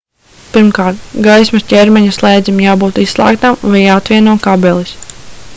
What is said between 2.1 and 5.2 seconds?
slēdzim jābūt izslēgtam vai jāatvieno kabelis